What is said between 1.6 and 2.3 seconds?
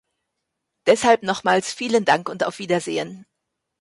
vielen Dank